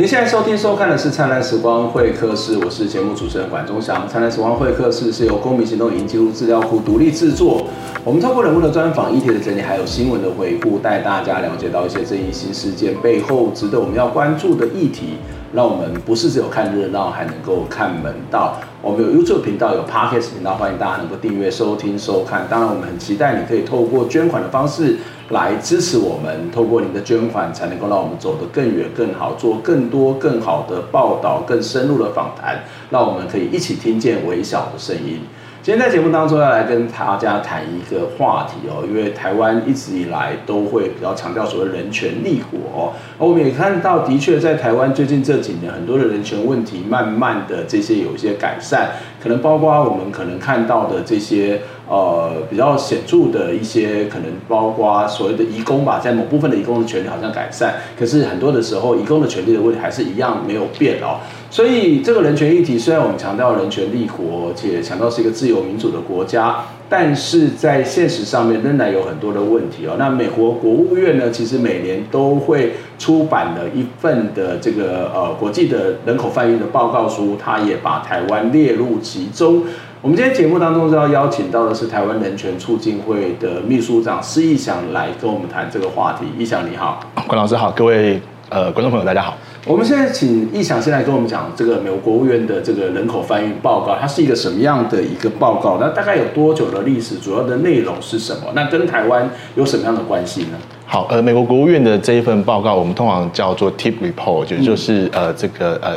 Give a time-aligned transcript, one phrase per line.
[0.00, 4.08] 您现在收听收看的是《灿烂时光会客室》，我是节目主持人管中祥。
[4.08, 7.66] 《灿烂时光会客室》是由公民行动影音记录资料库独立制作，
[8.02, 15.18] 我们透过人物的专访、议题的整理，还有新闻的回顾，带大家了解到一些争议性事件背后值得我们要关注的议题。
[15.52, 18.56] 让我们不是只有看热闹，还能够看门道。
[18.80, 22.46] 我们有 YouTube 频道，有 Podcast 频道，欢迎大家能够订阅、收听、收看。
[22.48, 24.96] 当然，我们很期待你可以透过捐款的方式
[25.30, 26.50] 来支持我们。
[26.52, 35.20] 透过您的捐款，才能够让我们走得更远、更好，做更多、更好的报道、更深入的访谈，让我们可以一起听见微小的声音。
[35.62, 48.92] 今天在节目当中要来跟大家谈一个话题哦，因为台湾一直以来都会比较强调所谓人权立国哦，我们也看到，的确在台湾最近这几年，很多的人权问题慢慢的这些有一些改善，
[49.22, 51.60] 可能包括我们可能看到的这些。
[51.90, 61.18] 呃，比较显著的一些可能包括所谓的移工吧，在某部分的移工的权利好像改善，可是很多的时候，移工的权利的问题还是一样没有变哦。
[61.50, 69.96] 所以这个人权议题，虽然我们强调人权立国，且强调是一个自由民主的国家，但是在现实上面仍然有很多的问题哦。
[69.98, 79.64] 那美国国务院呢，其实每年都会出版了一份的这个呃国际的人口贩运的报告书，它也把台湾列入其中。
[80.02, 86.24] 我们今天节目当中就要邀请到的是台湾人权促进会的秘书长施逸翔来跟我们谈这个话题。
[86.38, 88.18] 逸翔你好，关老师好，各位
[88.48, 89.36] 呃观众朋友大家好。
[89.66, 95.76] 我们现在请逸翔先来跟我们讲这个美国国务院的这个人口贩运报告，它是一个什么样的一个报告？
[95.78, 97.16] 那大概有多久的历史？
[97.16, 98.44] 主要的内容是什么？
[98.54, 100.56] 那跟台湾有什么样的关系呢？
[100.92, 105.94] 好，呃，美国国务院的这一份报告，我们通常叫做 TIP Report，就就是呃这个呃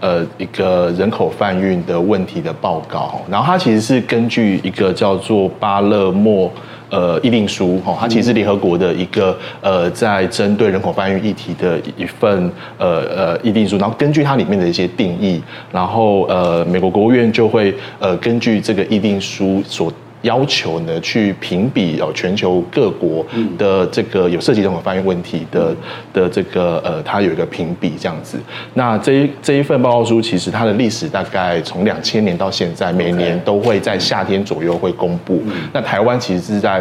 [0.00, 3.22] 呃一个人口贩运的问题的报告。
[3.30, 6.50] 然后它其实是根据一个叫做巴勒莫
[6.90, 13.78] 呃议定书，哈，它其实是联合国的一个呃在针对人口贩运议题的一份呃呃议定书。
[13.78, 19.92] 然后根据它里面的一些定义，然后呃美国国务院就会呃根据这个议定书所。
[20.22, 23.24] 要求呢，去评比哦，全球各国
[23.58, 25.74] 的这个有涉及人口贩运问题的
[26.12, 28.38] 的这个呃，它有一个评比这样子。
[28.74, 35.42] 那这一这一份报告书，其实它的历史大概从两千年到现在，每年都会在夏天左右会公布。
[35.72, 36.80] 那台湾其实是在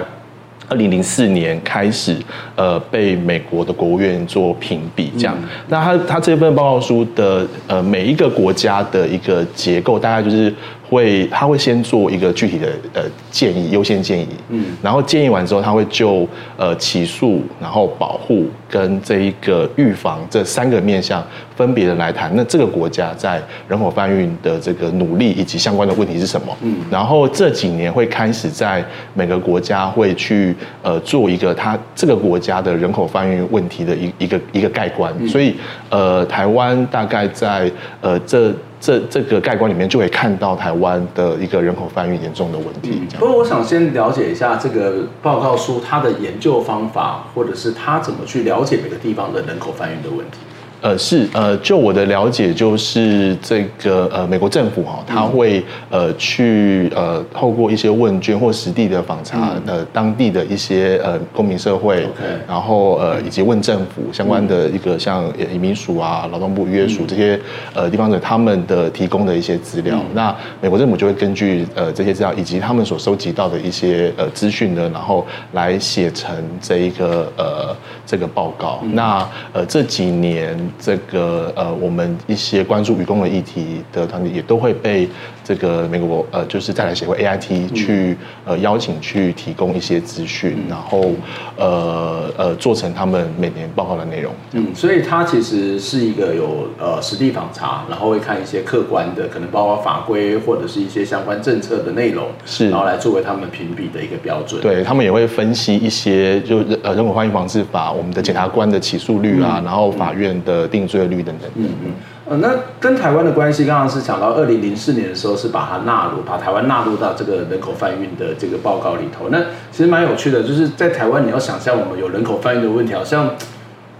[0.69, 2.15] 二零零四年开始，
[2.55, 5.35] 呃，被美国的国务院做评比这样。
[5.67, 10.53] 那它它这份报告书的呃每一个国家的一个结构，大概就是。
[10.91, 21.25] 会，他会先做一个具体的呃建议，优先建议，嗯，然后建议完之后，他会就呃起诉，然后保护跟这一个预防这三个面向
[21.55, 22.29] 分别的来谈。
[22.35, 26.53] 那这个国家在人口贩运的这个努力以及相关的问题是什么？
[26.61, 35.13] 嗯，然后这几年会开始在每个国家会去呃做一个他这个国家的人口贩运问题的一一个一个概观。
[35.29, 35.55] 所以
[35.87, 37.71] 呃台湾大概在
[38.01, 38.53] 呃这。
[38.81, 43.03] 这这个概观里面就会看到台湾的一个人口贩运严重的问题。
[43.19, 50.39] 不过我想先了解一下这个报告书它的研究方法，或者是它怎么去了解每个地方的人口贩运的问题。
[50.81, 62.47] 呃，是呃，就我的了解，就是这个呃，美国政府哈，他会呃去呃透过一些问卷或实地的访查，呃，当地的一些呃公民社会，Okay.
[62.47, 67.39] 然后呃以及问政府相关的一个像移民署啊、劳动部约署这些
[67.75, 78.79] 呃地方的他们的提供的一些资料，那美国政府就会根据呃这些资料以及他们所收集到的一些呃资讯呢，然后来写成这一个呃这个报告。
[78.93, 79.23] 那
[79.53, 80.57] 呃这几年。
[80.79, 85.07] 这个呃，我们一些关注愚公的议题的团体也都会被
[85.43, 88.15] 这个美国呃就是再来协会 AIT 去
[88.45, 91.11] 呃邀请去提供一些资讯，然后
[91.57, 94.33] 呃呃做成他们每年报告的内容。
[94.53, 104.61] 嗯，所以它其实是一个有呃实地访查，然后会看一些客观的，可能包括法规或者是一些相关政策的内容，是，然后来作为他们评比的一个标准。
[104.61, 111.49] 对，他们也会分析一些就呃人口欢迎防治法，我们的检察官的起诉率啊，嗯、然后法院的定罪率等等。
[111.55, 111.91] 嗯嗯。
[112.37, 119.29] 那跟台湾的关系，刚刚是讲到二零零四年的时候，是把它纳入，把台湾纳入到这个人口贩运的这个报告里头。
[119.29, 119.39] 那
[119.71, 123.29] 其实蛮有趣的，就是在台湾，你要想象我们有人口贩运的问题，好像。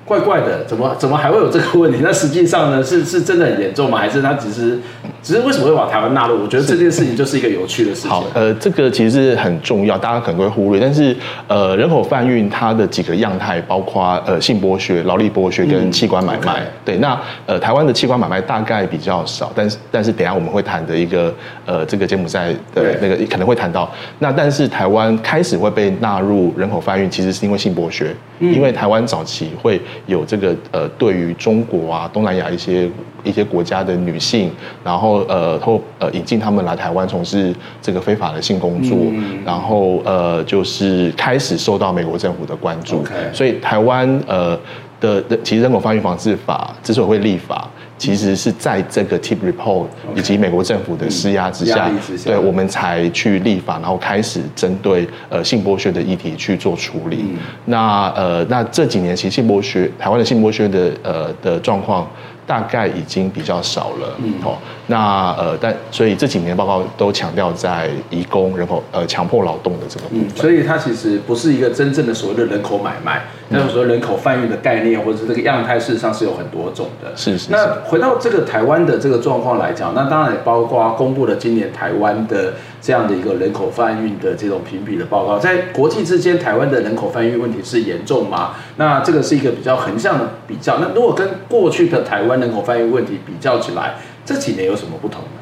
[0.04, 2.00] 怪怪的，怎么怎么还会有这个问题？
[2.04, 3.98] 那实际上呢，是是真的很严重吗？
[3.98, 4.78] 还是他只是
[5.22, 6.42] 只是为什么会把台湾纳入？
[6.42, 8.10] 我觉得这件事情就是一个有趣的事情。
[8.10, 10.82] 好，呃，这个其实是很重要，大家可能会忽略。
[10.82, 11.16] 但是
[11.48, 16.62] 呃，人口贩运它的几个样态，包括呃性剥削、劳力剥削跟器官买卖。
[16.62, 16.86] 嗯 okay.
[16.86, 21.34] 对，那呃台湾的器官买卖大概比较少，但是但是等一下我们会谈的一个
[21.66, 23.90] 呃这个柬埔寨的那个可能会谈到。
[24.20, 29.80] 那但是台湾开始会被纳入人口贩运，其实是因为性剥削，嗯、因为台湾早期会。
[30.08, 32.90] 有这个呃，对于中国啊、东南亚一些
[33.24, 34.52] 一些国家的女性，
[34.84, 43.04] 然后呃，后呃引进他们来台湾从事这个非法的性工作，嗯、然后呃，就是开始受到美国政府的关注。
[43.34, 44.58] 所以台湾呃
[45.00, 47.70] 的的，其实人口贩运防治法之所以会立法。
[47.98, 49.86] 其实是在这个 TIP report
[50.16, 51.88] 以及美国政府的施压之下，
[52.26, 57.26] 对，我们才去立法，然后开始针对呃性剥削的议题去做处理。
[57.66, 62.08] 那呃，那这几年其实性剥削，台湾的性剥削的呃的状况。
[62.52, 64.58] 大概已经比较少了，嗯，哦，
[64.92, 77.16] 那呃，但所以这几年报告都强调在移工人口呃强迫劳动的这个部分，嗯，所以它其实不是一个真正的所谓的人口买卖，那种说人口贩运的概念或者是这个样态，事实上是有很多种的。
[77.16, 77.52] 是是，是。
[77.52, 88.56] 那回到这个台湾的这个状况来讲，那当然也包括公布了今年台湾的这样的一个人口贩运的这种评比的报告，在国际之间，台湾的人口贩运问题是严重吗？
[88.76, 90.80] 那这个是一个比较横向的比较。
[90.80, 93.96] 那如果跟过去的台湾人口贩运问题比较起来，
[94.26, 95.40] 这几年有什么不同呢？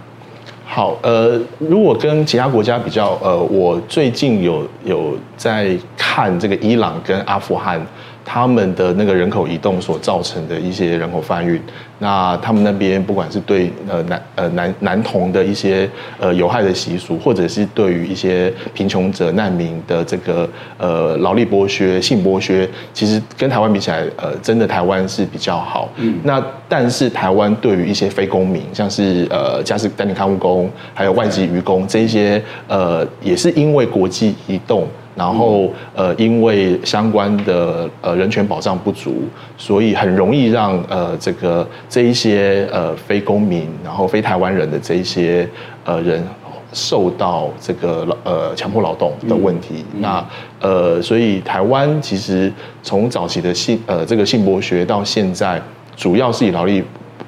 [0.65, 7.85] 好，呃，如果跟其他国家比较，呃，我最近有有在看这个伊朗跟阿富汗。
[8.31, 11.59] 他们的那个人口移动所造成的一些人口贩运，
[11.97, 15.89] 那他们那边不管是对呃男呃男男童的一些
[16.19, 20.47] 呃有害的习俗，或者是对于一些贫穷者难民的这个
[20.77, 25.89] 呃劳力剥削、性剥削，其实跟台湾比起来，呃，真的台湾是比较好。
[25.95, 26.19] 嗯。
[26.21, 34.87] 那但是台湾对于一些非公民，像是呃家事代理看护工，还有外籍渔工这一些，呃，也是因为国际移动。
[35.19, 39.23] 然后，呃，因为相关的呃人权保障不足，
[39.57, 45.45] 所以很容易让呃这个这一些呃非公民，然后非台湾人的这一些
[45.83, 46.25] 呃人
[46.71, 49.83] 受到这个呃强迫劳动的问题。
[49.93, 50.25] 嗯、那
[50.61, 52.49] 呃，所以台湾其实
[52.81, 55.61] 从早期的性呃这个性剥削到现在，
[55.97, 56.81] 主要是以劳力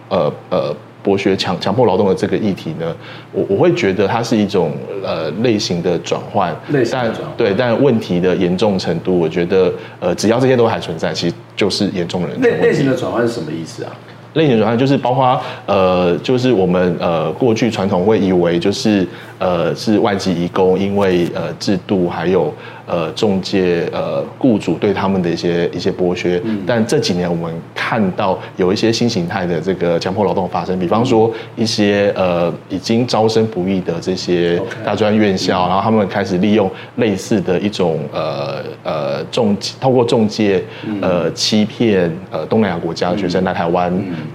[0.07, 0.73] 呃呃。
[1.03, 2.95] 剥削强强迫劳动的这个议题呢，
[3.31, 4.71] 我我会觉得它是一种
[5.03, 12.41] 呃类型的转换，类型的转换，但对，但问题的严重程度，我觉得呃只要这些都还存在，其实就是严重的人。
[12.41, 13.91] 类类型的转换是什么意思啊？
[14.33, 19.05] 类型的转换就是包括呃，就是我们呃过去传统会以为就是
[19.41, 22.53] 呃是外籍移工，因为呃制度还有。
[22.87, 40.61] 呃，中介呃，雇主对他们的一些一些剥削，嗯、但这几年我们看到有一些新形态的这个强迫劳动发生，比方说一些呃已经招生不易的这些大专院校.然后他们开始利用类似的一种呃呃中透过中介
[41.01, 43.93] 呃欺骗呃东南亚国家的学生来台湾，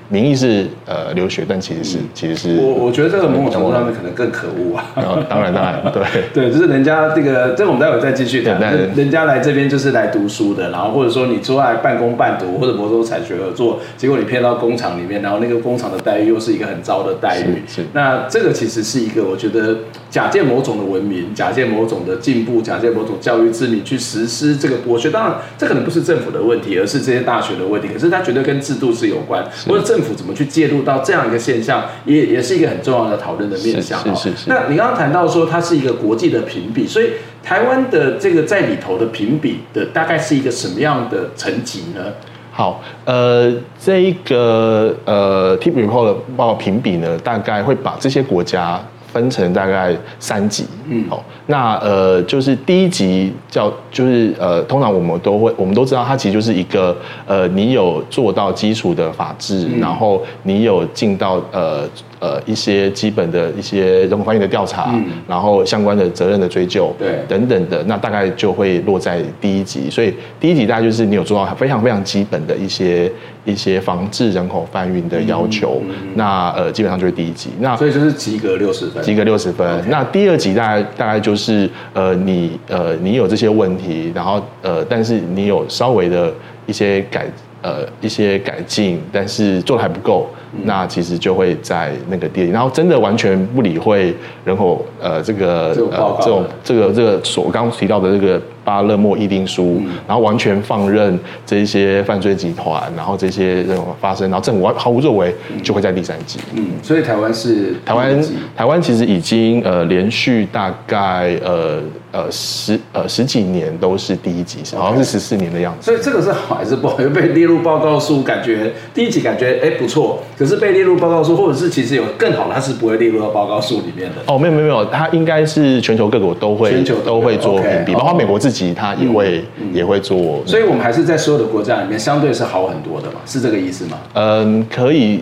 [0.09, 8.59] 名义是呃留学，但其实是、嗯、其实是我我觉得这个某种程度上面可能更可恶啊、哦，当然当然对 对，就是人家这个这个我们待会再继续谈。
[8.61, 17.62] 人人家来这边就是来读书的，然后或者说你出来半工半读，或者某种产学合作，结果你骗到工厂里面，然后那个工厂的待遇又是一个很糟的待遇。
[17.67, 19.76] 是，是那这个其实是一个我觉得
[20.09, 25.11] 假借某种的文明，假借某种的进步，假借某种教育之名去实施这个剥削。
[25.11, 27.88] 当然，这可能不是政府的问题，而是这些大学的问题。
[27.93, 33.99] 可是它绝对跟制度是有关，是或者政府怎么去介入到这样一个现象，也也是一个很重要的讨论的面向。
[34.00, 34.45] 是是，是是。
[34.49, 37.11] 那你刚刚谈到说它是一个国际的评比，所以。
[37.43, 42.02] 台湾的这个在里头的评比的大概是一个什么样的层级呢？
[42.50, 48.81] 好，呃，这一个呃 TIP report 的报评比呢，大概会把这些国家。
[49.12, 56.95] 分成大概三级，嗯，好，那呃，就是第一级叫，就是呃，通常我们都会，我们都知道，它其实就是一个
[57.26, 61.88] 呃，你有做到基础的法治，嗯、然后你有进到呃
[62.20, 69.90] 呃一些基本的一些人口贩运的调查，嗯、然后相关的责任的追究，对等等的，那大概就会落在第一级。
[69.90, 73.11] 所以第一级大概就是你有做到非常非常基本的一些
[73.44, 77.50] 一些防治人口贩运的要求，嗯嗯、那呃基本上就是第一级。
[77.61, 79.85] 那所以就是及格六十分，及格六十分。
[79.88, 86.32] 那第二级大概大概就是呃你呃你有这些问题，然后呃但是你有稍微的
[86.66, 87.26] 一些改。
[87.62, 105.32] 呃，一些改进，但是做的还不够，嗯、那其实就会在那个地，然后真的完全不理会人口呃这个呃这种这个这个所刚提到的这个巴勒莫议定书，嗯、然后完全放任这些犯罪集团，然后这些人发生，然后政府毫无作为，
[105.62, 106.40] 就会在第三级。
[106.54, 108.23] 嗯，所以台湾是台湾
[108.56, 111.80] 台湾其实已经呃连续大概呃。
[112.12, 115.85] 呃十呃十几年都是第一集，好像是十四年的样子。
[115.90, 116.96] 所以这个是好还是不好？
[116.96, 124.32] 被列入报告书，感觉第一集感觉哎不错，可是被列入报告书，或者是其实有更好的，它是不会列入到报告书里面的。
[124.32, 130.43] 哦，没有没有没有，它应该是全球各国都会，全球都会做评比，包括美国自己，它也会也会做。
[130.47, 133.99] 所以我们还是在所有的国家里面，相对是好很多的嘛，是这个意思吗？
[134.15, 135.21] 嗯，可以。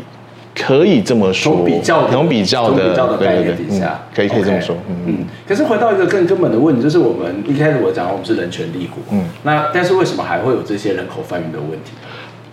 [0.57, 4.77] 可以这么说，从比较从比较的比较的概念底下，可以可以这么说。
[4.89, 5.17] 嗯嗯。
[5.49, 11.91] 可是回到一个更根本的问题，就是我们一开始我讲我们是人权立国，嗯，那但是为什么还会有这些人口贩运的问题？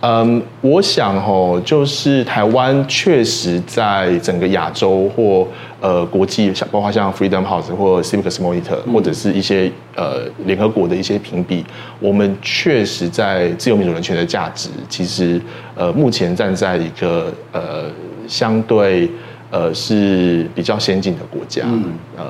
[0.04, 5.46] 嗯，我想哦，就是台湾确实在整个亚洲或
[5.80, 11.64] 呃国际，像包括像 Freedom House 或 Civic Monitor，或者是一些呃联合国的一些评比，
[12.00, 15.40] 我们确实在自由民主人权的价值，其实
[15.76, 17.84] 呃目前站在一个呃
[18.26, 19.08] 相对
[19.52, 21.84] 呃是比较先进的国家，嗯
[22.16, 22.24] 呃。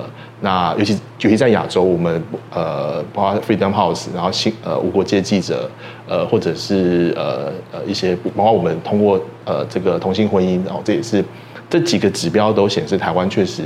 [0.44, 5.70] 那尤其尤其在亚洲，我们呃，包括 Freedom House，然后新呃无国界记者，
[6.08, 11.24] 呃或者是呃呃一些，包括我们通过呃这个同性婚姻，然后这也是
[11.70, 13.62] 这几个指标都显示台湾确实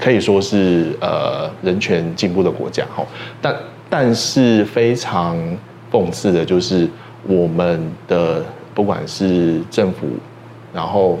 [0.00, 3.06] 可以说是呃人权进步的国家哈。
[3.40, 3.56] 但
[3.88, 5.38] 但是非常
[5.92, 6.88] 讽刺的就是
[7.28, 8.42] 我们的
[8.74, 10.08] 不管是政府，
[10.74, 11.20] 然后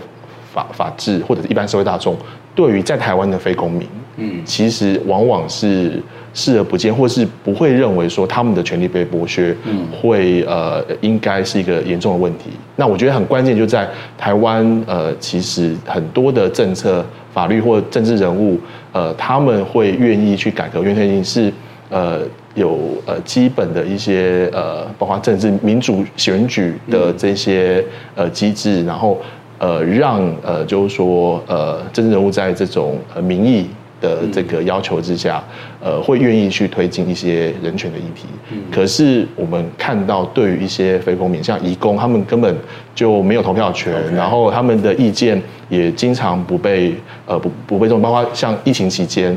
[0.56, 2.16] 法法治或者是一般社会大众，
[2.54, 3.86] 对于在台湾的非公民。
[4.18, 12.48] 嗯，其实往往是视而不见，或是不会认为说他们的权利被剥削，嗯，会呃应该是一个严重的问题。
[12.76, 13.86] 那我觉得很关键就在
[14.16, 18.58] 台湾，呃，其实很多的政策、法律或政治人物，
[18.90, 21.52] 呃，他们会愿意去改革，原因是
[21.90, 22.22] 呃
[22.54, 27.84] 有呃基本的一些呃，包括政治民主选举的这些
[28.14, 29.20] 呃机制，然后
[29.58, 33.66] 呃让呃就是说呃政治人物在这种呃民意。
[33.98, 35.42] 的这个要求之下，
[35.82, 38.26] 呃，会愿意去推进一些人权的议题。
[38.52, 42.54] 嗯，可是我们看到，对于一些非公民，像移工，他们根本
[42.94, 46.94] 就没有投票权然后他们的意见也经常不被
[47.24, 49.34] 呃不不被重视，包括像疫情期间。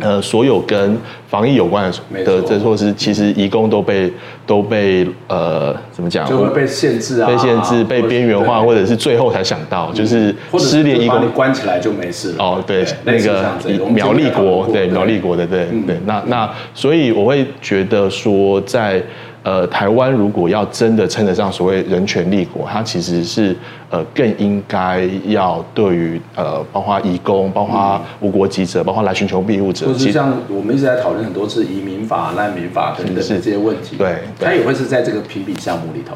[0.00, 0.96] 呃，所有跟
[1.28, 4.12] 防疫有关的的这措施，其实移工都被
[4.46, 6.28] 都被呃怎么讲？
[6.28, 12.44] 就会被限制啊，被限制、被边缘化，或者是最后才想到，就是失联移工关起来就没事了。
[12.44, 13.52] 哦，对，那个
[13.90, 15.98] 苗栗国，对苗栗国的，对对。
[16.06, 19.02] 那那所以我会觉得说在。
[19.42, 23.56] 呃，台湾如果要真的称得上所谓人权立国，它其实是
[23.90, 36.14] 呃更应该要对于呃包括移工、包括无国籍者、包括来寻求庇护者，就是像我们一直在讨论很多次移民法、难民法等等这些问题，对，它也会是在这个评比项目里头。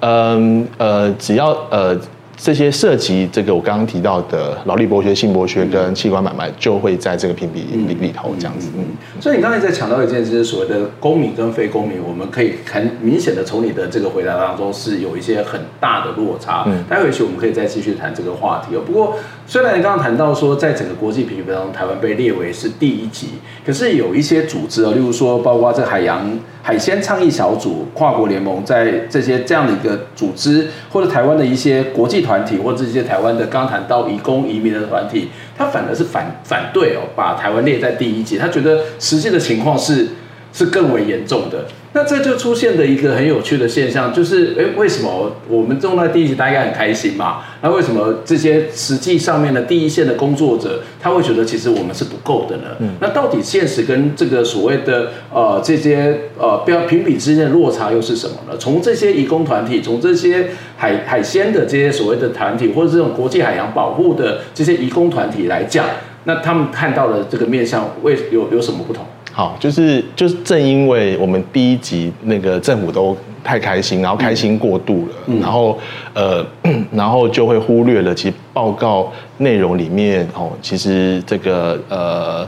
[0.00, 1.98] 嗯呃，只要呃。
[2.38, 8.68] 这些涉及这个我刚刚提到的劳力剥削、性剥削跟器官买卖，就会在这个评比里里头这样子。
[8.78, 8.84] 嗯，
[9.20, 16.62] 所以你刚才在强调一件事，就是所谓的公民跟非公民，我们可以很明显的从你的这个回答当中是有一些很大的落差。
[16.68, 18.82] 嗯，待会也许我们可以再继续谈这个话题哦。
[18.86, 19.16] 不过，
[19.48, 23.28] 虽然你刚刚谈到说，在整个国际评比当中，台湾被列为是第一级，
[23.64, 26.38] 可是有一些组织哦，例如说，包括这海洋。
[26.60, 40.08] 海鲜倡议小组、跨国联盟，在这些这样的一个组织，或者台湾的一些国际团体，或者这些台湾的刚谈到移工移民的团体，他反而是反反对哦，把台湾列在第一级，他觉得实际的情况是
[40.52, 41.64] 是更为严重的。
[41.98, 47.38] 那这就出现的一个很有趣的现象，就是诶，为什么我们种在第一级，大家很开心嘛？
[47.60, 52.62] 那为什么这些实际上面的第一线的工作者，他会觉得其实我们是不够的呢？
[52.78, 58.56] 嗯，那到底现实跟这个所谓的呃这些呃标评比之间的落差又是什么呢？
[58.60, 65.84] 从这些移工团体，从这些海海鲜的这些所谓的团体，或者这种国际海洋保护的这些移工团体来讲，
[66.22, 69.04] 那他们看到的这个面向，为有有什么不同？
[69.38, 75.78] 好，就是就是正因为我们第一集那个政府都太开心，然后开心过度了，嗯、然后
[76.12, 76.44] 呃，
[76.90, 78.34] 然后就会忽略了其实。
[78.52, 82.44] 报告内容里面哦，其实这个呃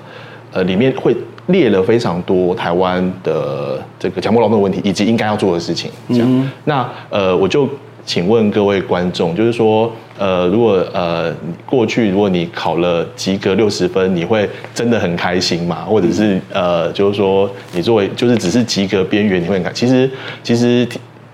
[0.51, 1.17] 呃里面会
[1.47, 5.89] 列了非常多台湾的这个强迫劳动问题以及应该要做的事情。
[6.09, 7.69] 这样，嗯、那呃我就
[8.05, 11.35] 请问各位观众，就是说呃如果呃
[11.67, 15.85] 过去如果你考了及格六十分，你会真的很开心吗？
[15.87, 19.73] 或者是呃就是说你作为就是只是及格边缘，你会很开？
[19.73, 20.09] 其实
[20.45, 20.87] 其实。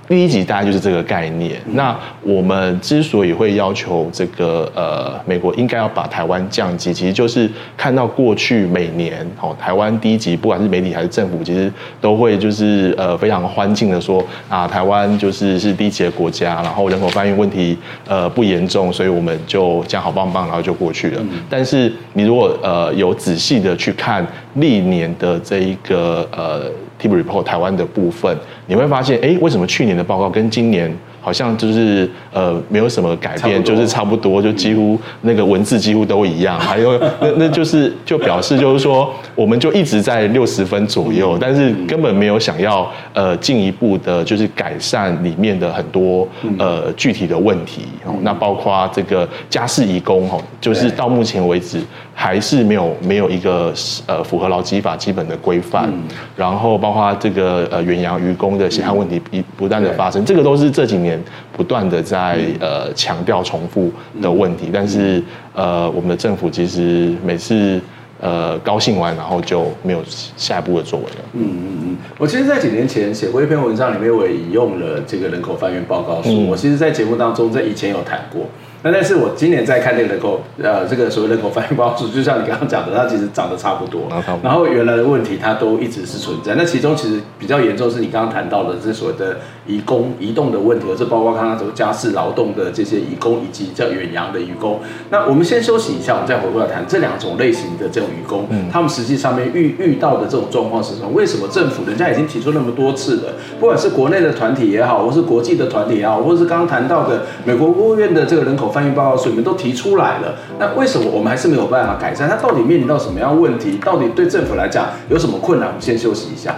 [0.08, 1.60] 第一集大概就是这个概念。
[1.72, 21.22] 那我们之所以会要求这个呃，美国应该要把台湾降级，其实就是看到过去每年哦，台湾第一集不管是媒体还是政府，其实都会就是呃非常欢庆的说啊，台湾就是是低级的国家，然后人口贩运问题呃不严重，所以我们就这样好棒棒，然后就过去了。
[21.50, 26.70] 但是你如果呃有仔细的去看历年的这一个呃。
[27.00, 28.36] TIP Report 台湾的部分，
[28.66, 30.94] 你会发现，哎，为什么去年的报告跟今年？
[31.18, 36.56] 好像就是呃没有什么改变，就是差不多，就几乎那个文字几乎都一样。
[36.60, 46.28] 还有那那就是就表示就是说，我们就一直在六十分左右，但是根本没有想要呃进一步的，就是改善里面的很多
[46.60, 47.86] 呃具体的问题。
[48.22, 51.80] 那包括这个家事移工哦，就是到目前为止
[52.18, 53.72] 还是没有没有一个
[54.06, 55.92] 呃符合劳基法基本的规范。
[56.34, 61.22] 然后包括这个呃远洋渔工的血汗问题一不断的发生，这个都是这几年。
[61.56, 65.22] 不断的在呃强调重复的问题，但是
[65.54, 67.80] 呃我们的政府其实每次
[68.20, 70.02] 呃高兴完，然后就没有
[70.36, 71.16] 下一步的作为了。
[71.32, 76.28] 嗯嗯嗯，我其实，在几年前写过一篇文章，里面我也引用了这个人口贩运报告书。
[76.28, 78.42] 嗯、我其实，在节目当中在以前有谈过。
[78.86, 84.08] 那但是我今年在看这个人口，呃，这个所谓人口贩运报数，就像你刚刚讲的，它其实长得差不多，
[84.40, 86.54] 然后原来的问题它都一直是存在。
[86.54, 94.80] 那其中其实比较严重是你刚刚谈到的这所谓的移工移动的问题，而是包括刚刚说家事劳动的这些移工，以及叫远洋的移工。
[95.10, 101.08] 那我们先休息一下，我们再回过来谈这两种类型的这种移工，他们实际上面遇遇到的这种状况是什么？
[101.12, 112.28] 为什么政府人家已经提出那么多次了，不管是国内的团体也好，或是国际的团体也好，或者是刚刚谈到的美国国务院的这个人口翻译报告书里面都提出来了，那为什么我们还是没有办法改善？
[112.28, 113.78] 它到底面临到什么样的问题？
[113.84, 115.68] 到底对政府来讲有什么困难？
[115.68, 116.54] 我们先休息一下。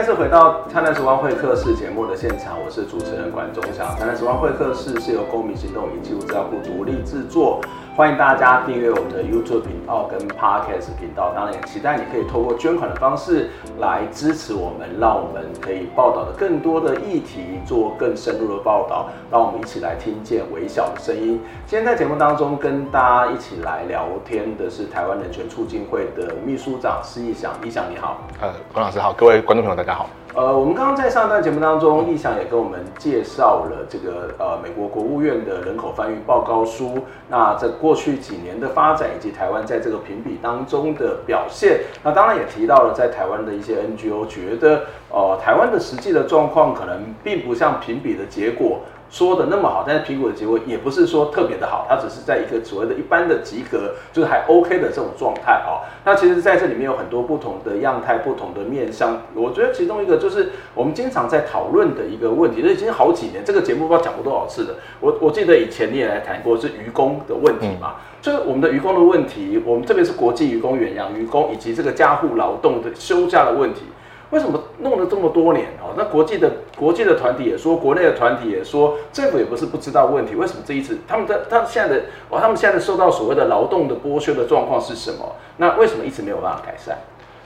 [0.00, 3.86] 再次回到《灿烂时光会客室》节目的现场，我是主持人管中祥。
[3.98, 7.60] 《灿烂时光会客室》是由公民行动与记录资料库独立制作。
[7.94, 21.42] 欢迎大家订阅我们的 YouTube 频道跟 Podcast 频道，当然也期待你可以透过捐款的方式来支持我们，让我们可以报道的更多的议题，做更深入的报道，让我们一起来听见微小的声音。
[21.66, 28.22] 今天在节目当中跟大家一起来聊天的是台湾人权促进会的秘书长施逸翔，逸翔你好。
[28.40, 30.08] 呃，管老师好，各位观众朋友大家好。
[30.32, 36.98] 呃，我们刚刚在上一段节目当中，意翔也跟我们介绍了这个呃美国国务院的人口翻译报告书。
[37.28, 48.78] 那在过去几年的发展，以及台湾在这个评比当中的表现，那当然也提到了在台湾的一些 NGO 觉得，呃，台湾的实际的状况可能并不像评比的结果。
[49.10, 55.82] 说的那么好，但是苹果的结果也不是说特别的好，它只是在一个所谓的一般的及格，就是还 OK 的这种状态啊。
[56.04, 59.20] 那其实在这里面有很多不同的样态、不同的面向。
[59.34, 64.76] 我觉得其中一个就是我们经常在讨论的一个问题，这已经好几年，这个节目不知道讲过多少次了。
[65.00, 73.82] 我我记得以前你也来谈过是愚公的问题嘛，就是我们的愚公的问题，我们特别是国际愚公、远洋愚公以及这个家户劳动的休假的问题。
[74.30, 75.92] 为什么弄了这么多年哦？
[75.96, 80.36] 那国际的国际的团体也说，国内的团体也说，政府也不是不知道问题。
[80.36, 85.34] 为什么这一次他们的他现在的哦，他们现在受到所谓的劳动的剥削的状况是什么？
[85.56, 86.96] 那为什么一直没有办法改善？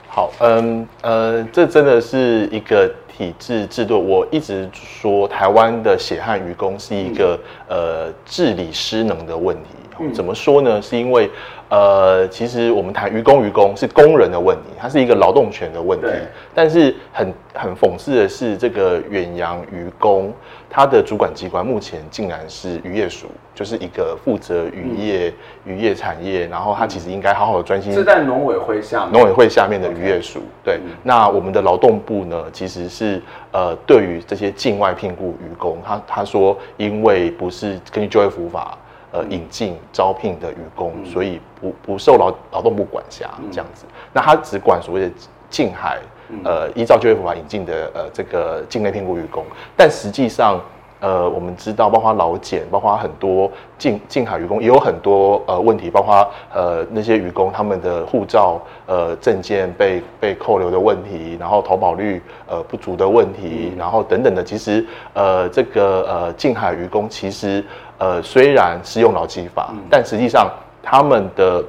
[0.07, 3.99] 好，嗯呃，这真的是一个体制制度。
[3.99, 9.69] 我一直说，台湾的血汗渔工是一个、嗯、呃治理失能的问题。
[9.99, 10.79] 嗯、怎么说呢？
[10.79, 11.31] 是因为。
[11.67, 16.05] 呃，其实我们谈愚公愚公是工人的问题，它是一个劳动权的问题。
[16.05, 16.21] 对
[16.53, 20.31] 但是很很讽刺的是，这个远洋渔工，
[20.69, 23.25] 它的主管机关目前竟然是渔业署，
[23.55, 25.33] 就是一个负责渔业、
[25.65, 27.91] 嗯、渔业产业，然后它其实应该好好的专心。
[27.91, 30.41] 是在农委会下农委会下面的渔业署。
[30.63, 33.19] 对，嗯、那我们的劳动部呢，其实是
[33.51, 38.77] 呃，对于这些境外聘雇渔工，他他说，因为不是根据就业服务法。
[39.15, 43.85] 呃引进招聘的渔工，嗯、所以不不受劳劳动部管辖这样子。
[43.87, 45.11] 嗯、那他只管所谓的
[45.49, 45.99] 近海，
[46.43, 49.45] 呃，依照就业法引进的呃这个境内聘雇渔工，
[49.77, 50.59] 但实际上。
[51.01, 64.43] 呃，我们知道，包括老茧，包括很多近近海渔工，也有很多呃问题，包括呃那些渔工他们的护照、呃证件被被扣留的问题，然后投保率呃不足的问题，然后等等的。
[64.43, 67.63] 其实呃这个呃近海渔工其实
[67.97, 70.49] 呃虽然是用劳基法，但实际上
[70.81, 71.63] 他们的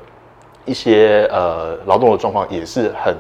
[0.65, 3.15] 一些呃劳动的状况也是很。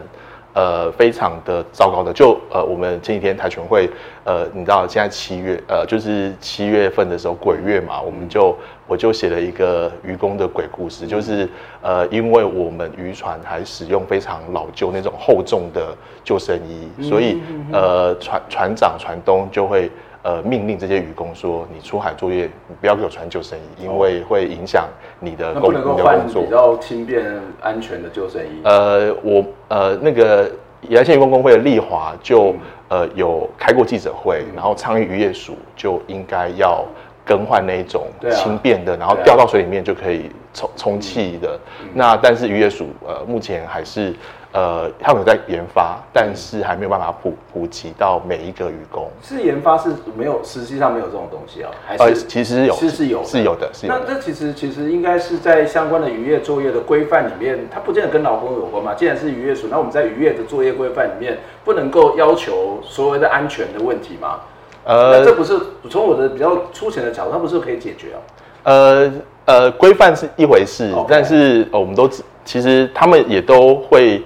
[0.57, 3.90] 呃，非常的糟糕的，就呃，我们前几天台全会，
[4.25, 11.47] 呃，你知道现在七月，呃，就是七月份的时候鬼月嘛，我们就我就写了一个愚公的鬼故事，就是
[11.83, 17.37] 呃，因为我们渔船还使用非常老旧那种厚重的救生衣，所以
[17.71, 19.90] 呃，船船长船东就会。
[20.26, 24.88] 呃，命令这些渔工说：“你出海作业，你不要给我穿救生衣，因为会影响
[25.20, 27.24] 你的工，你的工作。”比较轻便、
[27.60, 28.60] 安全的救生衣。
[28.64, 32.56] 呃，我呃那个宜兰县渔工工会的丽华就、
[32.88, 36.84] 嗯、呃有开过记者会，然后倡议渔业署就应该要
[37.24, 41.56] 更换那一种轻便的，啊、然后掉到水里面就可以充充气的。
[41.84, 44.12] 嗯、那但是渔业署呃目前还是。
[44.57, 49.07] 呃，他们有在研发，但是还没有办法普普及到每一个渔工。
[49.23, 51.71] 是研发是没有，实际上没有这种东西啊？
[51.87, 54.01] 还是、呃、其实有，是是有，是有的，是有的。
[54.01, 58.95] 那这其实其实应该是在相关的渔业作业的规范里面，它不见得跟劳工有关嘛。
[58.95, 64.40] 既然是渔业署，那我们在渔业的作业规范里面，不能够要求所谓的安全的问题吗？
[64.85, 65.53] 呃，这不是
[65.90, 68.19] 从我的比较粗浅的角度，它不是可以解决啊？
[68.62, 69.12] 呃
[69.45, 72.09] 呃，规范是一回事.但是、呃、我们都
[72.42, 74.23] 其实他们也都会。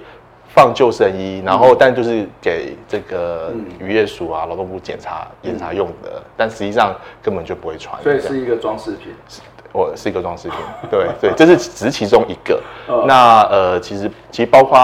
[0.53, 9.13] 放救生衣，然后但就是给这个渔业署啊、劳动部检查检查用的，嗯、但实际上根本就不会穿，所以是一个装饰品。
[9.73, 10.57] 我是一个装饰品，
[10.91, 12.61] 对对，这是只是其中一个。
[12.87, 14.77] 哦、那呃，其实其实包括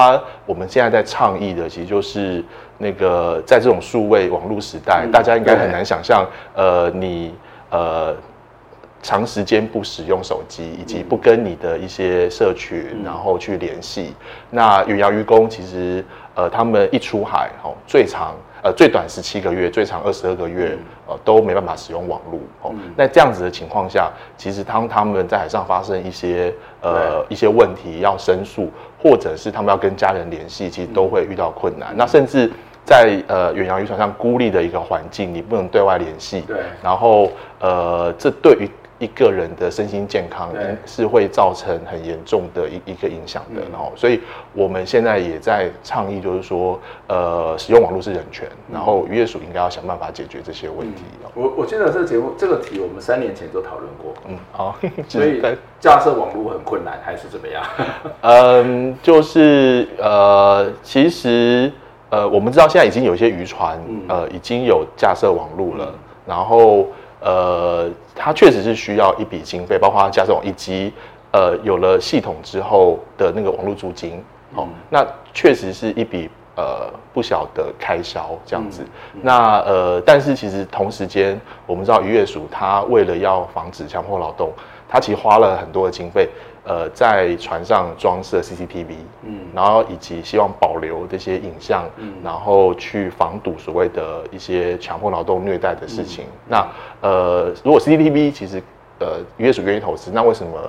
[0.45, 2.41] 我们现在在倡议的，其实就是
[2.77, 7.35] 那个在这种数位网络时代，嗯、大家应该很难想象，呃，你
[7.69, 8.15] 呃。
[9.07, 14.13] 长时间不使用手机，以及不跟你的一些社群，嗯、然后去联系。
[14.49, 16.03] 那远洋渔工其实，
[16.35, 22.37] 呃，他们一出海，哦，最长，呃，最短十七个月，最长二十二个月，嗯、呃，都没办法使用网络。
[22.63, 28.69] 哦，嗯、那这样子的情况下，其实当他们在海上发生一些，呃，一些问题要申诉，
[29.01, 31.93] 或者是他们要跟家人联系，其实都会遇到困难。
[31.93, 32.51] 嗯、那甚至
[32.83, 36.41] 在呃远洋渔船上孤立的一个环境，你不能对外联系。
[36.41, 36.57] 对。
[36.83, 40.49] 然后，呃，这对于一个人的身心健康
[40.85, 44.19] 是会造成很严重的一一个影响的，然后，所以
[44.53, 51.03] 我们现在也在倡议，就是说，呃，使用网络是人权，然后渔业署应该要想办法解决这些问题。
[51.35, 54.75] 我我记得这个节目这个题我们三年前就讨论过，嗯，好，
[55.07, 55.41] 所以
[55.79, 57.63] 架设网络很困难还是怎么样？
[58.21, 61.71] 嗯， 就是呃，其实
[62.09, 65.93] 呃，我们知道现在已经有一些渔船呃已经有架设网络了，
[66.25, 66.87] 然后。
[67.19, 70.93] 呃，它确实是需要一笔经费，包括加这种以及
[71.31, 74.23] 呃有了系统之后的那个网络租金，
[74.55, 78.83] 哦，嗯、那确实是一笔呃不小的开销这样子。
[79.21, 84.51] 那呃，但是其实同时间，我们知道渔业署它为了要防止强迫劳动，
[84.87, 86.29] 它其实花了很多的经费。
[86.69, 88.87] 呃，在船上装设 CCTV，
[89.23, 96.25] 嗯，然后以及希望保留这些影像，嗯，然后去防堵所谓的一些强迫劳动虐待的事情。
[96.25, 96.67] 嗯、那
[96.99, 98.61] 呃，如果 CCTV 其实
[98.99, 100.59] 呃渔业署愿意投资，那为什么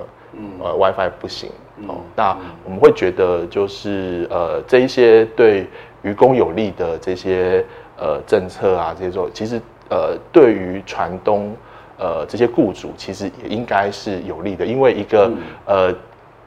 [0.63, 1.51] 呃 WiFi 不行？
[1.89, 5.67] 哦，那我们会觉得就是呃这一些对
[6.01, 7.65] 渔工有利的这些
[7.97, 11.53] 呃政策啊，这些做其实呃对于船东。
[11.99, 15.95] 呃，这些雇主其实也应该是有利的，因为一个、嗯、呃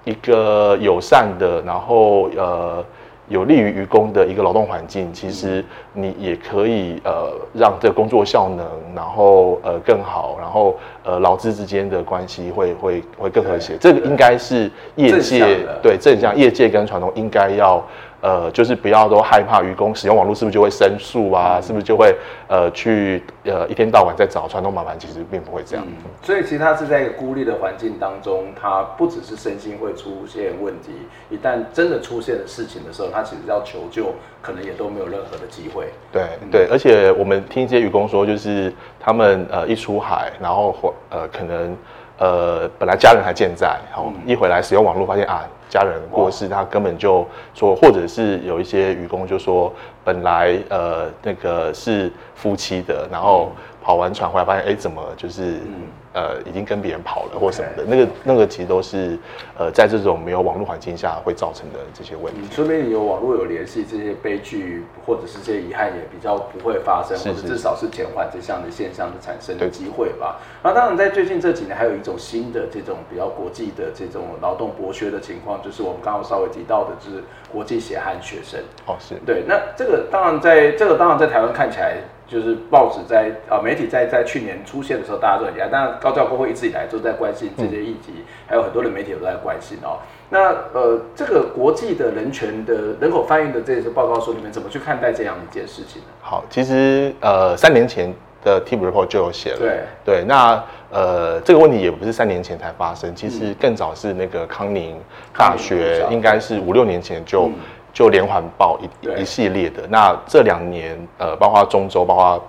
[0.04, 2.82] 一个友善的，然后呃
[3.28, 5.62] 有利于员工的一个劳动环境，其实
[5.92, 13.76] 你也可以呃让这个工作效能，然后呃更好，然后呃劳资之间的关系会会会更和谐。
[13.78, 17.84] 这个应该是业界对正向业界跟传统应该要。
[18.22, 21.58] 呃，就是不要都害怕愚公使用网络是不是就会申诉啊？
[21.58, 22.14] 嗯、是不是就会
[22.46, 24.96] 呃去呃一天到晚在找传统麻烦？
[24.96, 25.84] 其实并不会这样。
[25.84, 30.92] 嗯、所以其实他是在一个孤立的环境当中，他不只是身心会出现问题，
[31.30, 35.88] 一旦真的出现了事情的时候，他其实要求救，可能也都没有任何的机会。
[36.12, 41.76] 对对，而且我们听一些愚公说，就是他们呃一出海，然后呃可能
[42.18, 45.44] 呃本来家人还健在，好、嗯、一回来使用网络发现啊。
[45.72, 49.72] 家人过世，他根本就说，或者是有一些愚公就说，
[50.04, 55.80] 本来呃那个是夫妻的，然后跑完船回来发现，哎，怎么就是、嗯、
[56.12, 59.18] 呃已经跟别人跑了或什么的.那个那个其实都是
[59.58, 62.40] 呃在这种没有网络环境下会造成的这些问题。
[62.50, 70.36] 说明你有网络有联系，这些悲剧或者是这些遗憾也比较不会发生，或者至少是减缓这项的现象的产生的机会吧。
[70.62, 77.22] 那当然，在最近这几年还有一种新的这种比较国际的这种劳动剥削的情况，就是我们刚刚稍微提到的，就是
[77.52, 78.60] 国际血汗学生。
[78.86, 79.42] 哦，是对。
[79.46, 81.96] 那这个当然在这个当然在台湾看起来。
[82.28, 85.68] 就是报纸在啊，媒体在在去年出现的时候，大家都很厉害。
[85.68, 89.98] 当然，高教工会一直以来都在关心这些议题，嗯、还有很多的媒体都在关心哦。
[90.30, 96.08] 那呃，这个国际的人权的人口贩运的这些报告书里面，怎么去看待这样一件事情呢？
[96.22, 99.58] 好，其实呃，三年前的 TIP Report 就有写了。
[99.58, 99.80] 对。
[100.04, 104.96] 对，那呃，这个问题也不是三年前才发生，其实更早是那个康宁
[105.36, 107.46] 大学，应该是五六年前就。
[107.46, 107.54] 嗯。
[107.94, 112.42] 就连环爆一一系列的，那这两年呃，包括中州，包括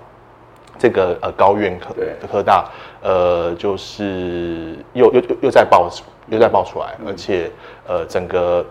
[0.80, 1.94] 这个呃高院科
[2.32, 2.64] 科大，
[3.02, 5.90] 呃，就是又又又又在爆
[6.28, 7.52] 又在爆出来，而且
[7.86, 8.66] 呃整个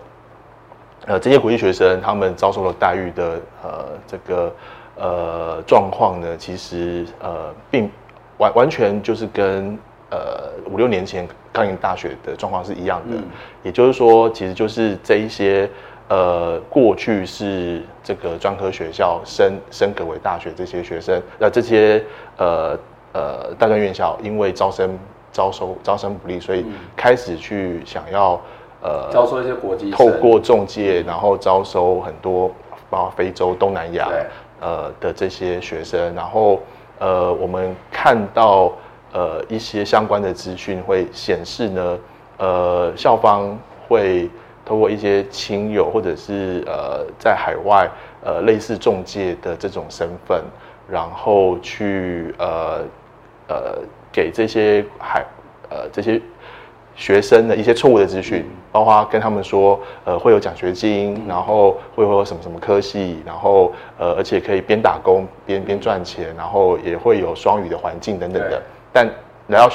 [1.05, 4.51] 呃这些国际学生他们遭受了待遇的呃这个
[4.95, 7.89] 呃状况呢，其实呃并
[8.37, 9.77] 完完全就是跟
[10.09, 13.17] 呃五六年前康宁大学的状况是一样的，
[13.63, 15.69] 也就是说，其实就是这一些。
[16.09, 22.03] 呃，过去是这个专科学校升升格为大学，这些学生，那这些
[22.37, 22.77] 呃
[23.13, 24.99] 呃大专院校因为招生
[25.31, 28.39] 招收招生不利，所以开始去想要
[28.81, 32.51] 呃招收一些国际，透过中介，然后招收很多
[32.89, 34.09] 包括非洲、东南亚
[34.63, 36.61] 呃的这些学生，然后
[36.99, 38.71] 呃我们看到
[39.11, 41.99] 呃一些相关的资讯会显示呢，
[42.37, 44.29] 呃校方会。
[44.65, 47.85] 通过一些亲友或者是呃在海外
[48.23, 50.41] 呃类似中介的这种身份，
[50.87, 52.85] 然后去呃
[53.49, 55.25] 呃给这些海
[55.69, 56.21] 呃这些
[56.95, 69.07] 学生的一些错误的资讯，包括跟他们说呃会有奖学金，然后会会有什么什么科系，然后呃而且可以边打工边边赚钱，然后也会有双语的环境等等的，但
[69.47, 69.69] 来到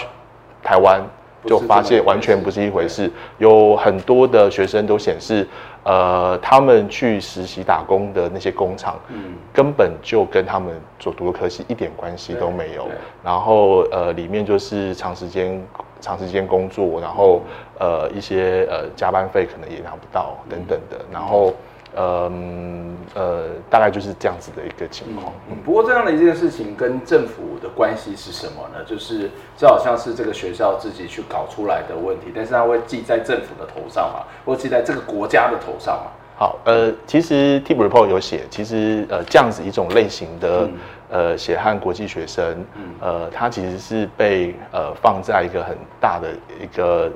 [0.63, 1.03] 台湾。
[1.47, 5.47] 就发现完全不是一回事，有很多的学生都显示，
[5.85, 12.89] 呃，他们去实习打工的那些工厂，嗯，根本就跟他们所读的科系一点关系都没有。
[13.23, 15.65] 然后呃，里面就是长时间
[16.01, 17.43] 长时间工作，然后
[17.79, 21.55] 呃一些呃加班费可能也拿不到等等的，然后。
[21.97, 25.33] 嗯呃，大概就是这样子的一个情况。
[25.51, 28.85] 嗯，不过这样的一件事情跟政府的关系是什么呢？
[28.85, 36.13] 就是就好像是这个学校自己去搞出来的问题，但是它会记在政府的头上嘛，或记在这个国家的头上嘛。
[36.39, 40.73] 好，呃，其实 TIP Report 有写，其实呃这样子一种类型的、嗯、
[41.11, 42.65] 呃血汗国际学生，
[43.01, 46.29] 呃，它其实是被呃放在一个很大的
[46.63, 47.11] 一个。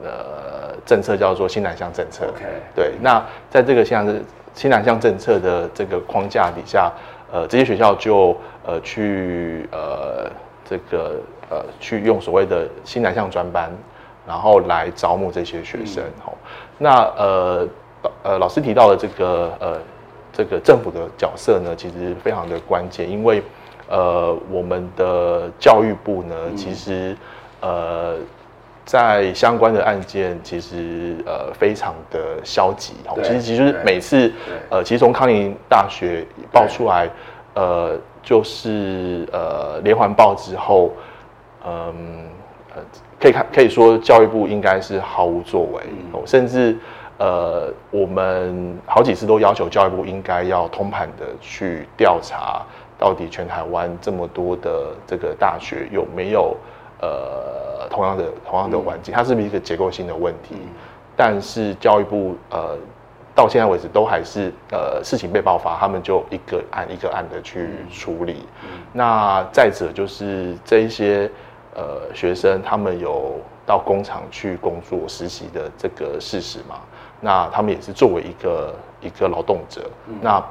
[0.00, 2.26] 呃，政策叫做新南向政策。
[2.26, 2.92] OK，对。
[3.00, 4.22] 那在这个像是
[4.54, 6.92] 新南向政策的这个框架底下，
[7.32, 10.30] 呃，这些学校就呃去呃
[10.64, 13.72] 这个呃去用所谓的新南向专班，
[14.24, 16.04] 然后来招募这些学生。
[16.20, 16.46] 好、嗯，
[16.78, 17.68] 那呃
[18.22, 19.80] 呃老师提到的这个呃
[20.32, 23.42] 这个政府的角色呢，其实非常的关键，因为
[23.88, 27.16] 呃我们的教育部呢，嗯、其实
[27.60, 28.16] 呃。
[28.88, 32.94] 在相关的案件，其实呃非常的消极。
[33.22, 34.32] 其实其实每次
[34.70, 37.06] 呃，其实从康宁大学爆出来，
[37.52, 40.90] 呃，就是呃连环爆之后，
[41.66, 42.30] 嗯
[42.74, 42.82] 呃，
[43.20, 45.82] 可以看可以说教育部应该是毫无作为，
[46.14, 46.74] 嗯、甚至
[47.18, 52.62] 呃我们好几次都要求教育部应该要通盘的去调查，
[52.98, 56.56] 到底全台湾这么多的这个大学有没有。
[57.00, 60.56] 呃，同样的同样的环境，它是不是一个结构性的问题？
[60.56, 60.68] 嗯、
[61.14, 62.76] 但是教育部呃，
[63.36, 68.44] 到现在为止都还是呃，事情被爆发，他们就一个案一个案的去处理。
[68.92, 71.30] 那再者就是这一些
[71.76, 76.80] 呃学生，他们有到工厂去工作实习的这个事实嘛？
[77.20, 80.44] 那他们也是作为一个一个劳动者，嗯、那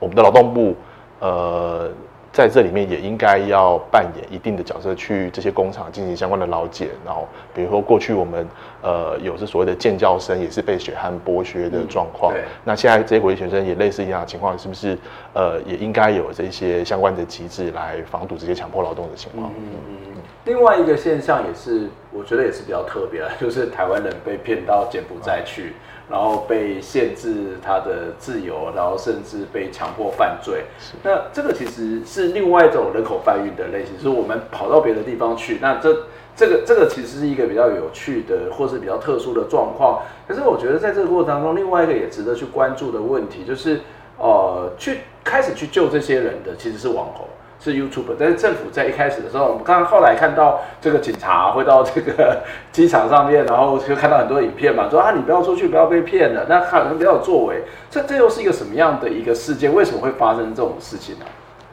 [0.00, 0.76] 我们的劳动部
[1.20, 1.90] 呃。
[2.34, 6.88] 在这里面也应该要扮演一定的角色，去这些工厂进行相关的劳检。
[7.06, 8.44] 然后，比如说过去我们
[8.82, 12.34] 呃有这所谓的建教生，也是被血汗剥削的状况。
[12.34, 14.98] 嗯、那现在这些国际学生也类似一样的情况，是不是
[15.32, 19.52] 呃也应该有这些相关的机制来防堵这些强迫劳动的情况？
[19.56, 20.22] 嗯嗯嗯。
[20.44, 25.72] 另外一个现象也是我觉得也是比较特别，就是台湾人被骗到柬埔寨去，
[26.10, 30.64] 然后被限制他的自由，然后甚至被强迫犯罪。
[31.02, 35.58] 那这个其实是另外一种人口贩运的类型，就是我们跑到别的地方去。
[35.60, 40.02] 那这这个这个其实是一个比较有趣的，或是比较特殊的状况。
[40.28, 43.80] 可是我觉得在这个过程当中，另外一个也值得去关注的问题，就是
[44.18, 47.26] 呃，去开始去救这些人的其实是网红。
[47.64, 57.62] 是 YouTuber，但是政府在一开始的时候，我们刚刚后来看到这个警察会到这个 机场上面，然后就看到很多影片嘛，说啊，你不要出去，不要被骗了，那可能比较有作为。
[57.90, 59.74] 这这又是一个什么样的一个事件？
[59.74, 61.24] 为什么会发生这种事情呢？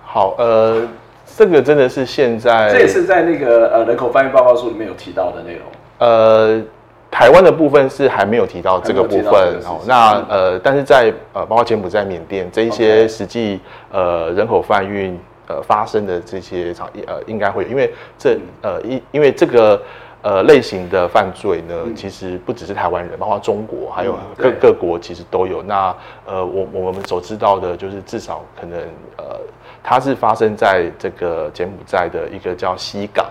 [0.06, 0.82] 好，呃，
[1.26, 5.64] 这个真的是现在，这也是在那个呃人口贩运报告书里面有提到的内容。
[5.98, 6.62] 呃，
[7.12, 9.82] 台湾的部分是还没有提到这个部分哦。
[9.86, 13.60] 那呃，但是在呃，包括柬埔寨、缅甸这一些实际.
[13.92, 15.20] 呃人口贩运。
[15.52, 19.82] 呃，发生的这些场呃，应该会有，因为这呃，因因为这个
[20.22, 25.62] 呃类型的犯罪呢，嗯、其实不只是台湾人，包括中国还有各、嗯、各国其实都有。
[25.62, 25.94] 那
[26.26, 28.80] 呃，我我们所知道的，就是至少可能
[29.18, 29.40] 呃，
[29.84, 33.26] 它是发生在这个柬埔寨的一个叫西港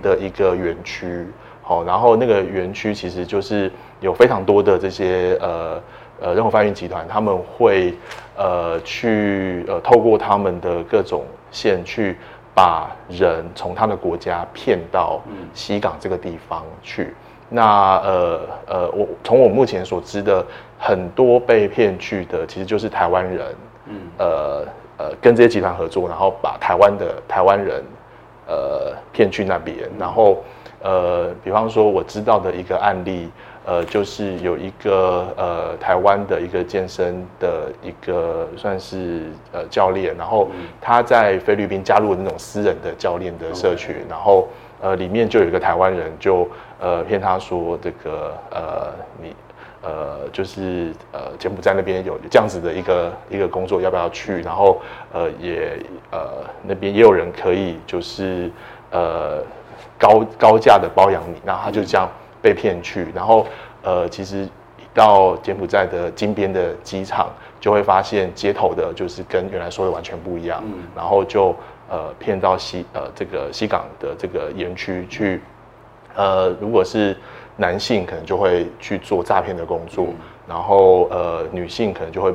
[0.00, 1.26] 的一个园区，
[1.60, 5.82] 好、嗯，然后那个园区其实就是有非常多的这些呃。
[6.20, 7.92] 呃，任何贩运集团他们会
[8.36, 11.24] 呃去呃透过他们的各种
[11.54, 12.18] 线去
[12.54, 15.22] 把人从他的国家骗到
[15.54, 17.14] 西港这个地方去。
[17.48, 20.44] 那呃呃，我从我目前所知的
[20.78, 23.56] 很多被骗去的，其实就是台湾人。
[23.86, 24.00] 嗯。
[24.18, 24.66] 呃
[24.98, 27.82] 呃，跟这些集团合作，然后把台湾的台湾人
[28.48, 29.78] 呃骗去那边。
[29.98, 30.42] 然后
[30.82, 33.30] 呃，比方说我知道的一个案例。
[33.66, 39.22] 呃，就是有一个呃台湾的一个健身的一个算是
[39.52, 40.48] 呃教练，然后
[40.80, 44.48] 他在菲律宾加入了那种私人的教练的社群然后
[44.82, 46.46] 呃里面就有一个台湾人就
[46.78, 49.34] 呃骗他说这个呃你
[49.82, 55.78] 呃就是呃柬埔寨那边有这样子的一个一个工作要不要去，然后呃也
[56.10, 58.50] 呃那边也有人可以就是
[58.90, 59.42] 呃
[59.98, 62.06] 高高价的包养你，然后他就这样。
[62.44, 63.46] 被骗去，然后
[63.82, 64.46] 呃，其实
[64.92, 71.56] 到柬埔寨的金边的机场，就会发现街头的就是跟原来说的完全不一样，嗯、然后就
[71.88, 75.40] 呃骗到西呃这个西港的这个园区去，
[76.14, 77.16] 呃，如果是
[77.56, 80.14] 男性可能就会去做诈骗的工作，嗯、
[80.46, 82.30] 然后呃女性可能就会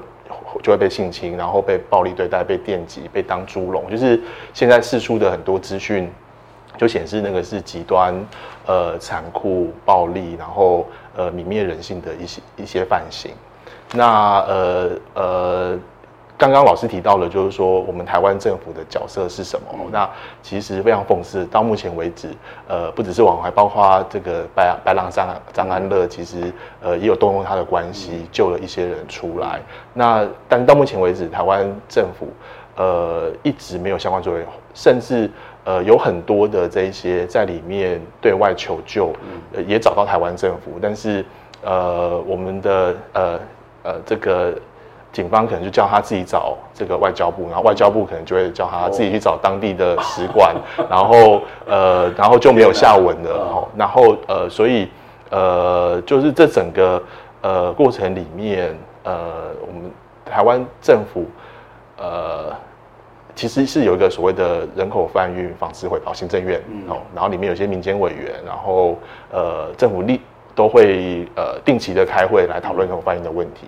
[0.64, 4.20] 就会被性侵，然后被暴力对待、被电击、被当猪笼，就是
[4.56, 6.12] 现在释出的很多资讯。
[6.80, 8.16] 就显示那个是极端，
[8.66, 13.32] 呃，残酷、暴力，然后呃，泯灭人性的一些一些犯行。
[13.92, 15.78] 那呃呃，
[16.38, 19.68] 刚刚老师提到了，就是说我们台湾政府的角色是什么？
[19.74, 20.10] 嗯、那
[20.42, 22.30] 其实非常讽刺，到目前为止，
[22.70, 26.50] 呃，不只是网红，还包括这个白白狼张张安乐，其实
[26.82, 29.60] 呃也有动用他的关系救了一些人出来。
[29.94, 32.30] 那但到目前为止，台湾政府
[32.78, 35.30] 呃一直没有相关作为，甚至。
[35.66, 39.14] 呃，有很多的这一些在里面对外求救，
[39.54, 41.24] 呃，也找到台湾政府，但是
[41.62, 43.40] 呃，我们的呃
[43.84, 44.54] 呃这个
[45.12, 54.90] 警方可能就叫他自己找这个外交部，然后外交部可能就会叫他自己去找当地的使馆，哦、 然后呃，然后就没有下文了，哦、然后呃，所以
[55.30, 57.04] 呃，就是这整个
[57.42, 59.92] 呃过程里面，呃，我们
[60.26, 61.26] 台湾政府
[61.98, 62.56] 呃。
[63.40, 69.00] 其实是有一个所谓的人口贩运防治会跑行政院哦，然后里面有些民间委员，然后
[69.32, 70.20] 呃政府立
[70.54, 73.68] 都会呃定期的开会来讨论人口贩运的问题。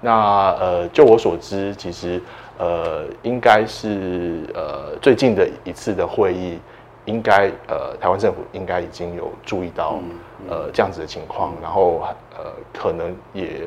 [0.00, 2.20] 那呃就我所知，其实
[2.58, 6.58] 呃应该是呃最近的一次的会议，
[7.04, 10.00] 应该呃台湾政府应该已经有注意到
[10.50, 12.02] 呃这样子的情况，然后
[12.36, 13.60] 呃可能也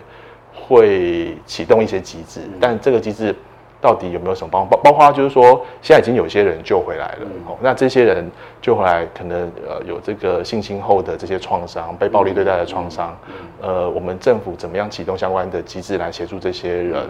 [0.53, 3.33] 会启动一些机制，但这个机制。
[3.80, 8.30] 到底有没有什么帮包包括就是说，现在已经有些人救回来了，嗯、那这些人
[8.62, 13.16] 救回来可能呃有这个性侵后的这些创伤，被暴力对待的创伤，
[13.62, 17.04] 呃，我们政府怎么样启动相关的机制来协助这些人，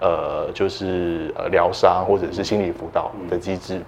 [0.00, 3.84] 嗯、呃，就是呃疗伤或者是心理辅导的机制，嗯、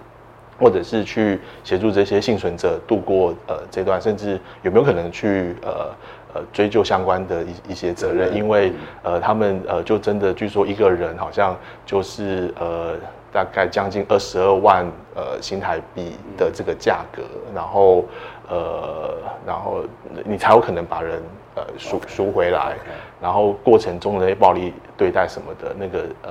[0.59, 5.91] 或者是去协助这些幸存者度过呃这段，甚至有没有可能去呃。
[6.35, 8.73] 呃，追究相关的一一些责任，因为
[9.05, 12.97] 呃，他们呃，就真的据说一个人好像就是呃，
[13.33, 17.23] 大概将近二十二万呃新台币的这个价格，
[17.55, 18.05] 然后
[18.49, 19.15] 呃，
[19.47, 19.85] 然后
[20.25, 21.23] 你才有可能把人
[21.55, 22.77] 呃赎赎回来，
[23.23, 26.31] 然后过程中的暴力对待什么的，那个呃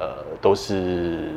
[0.00, 0.06] 呃
[0.42, 1.30] 都是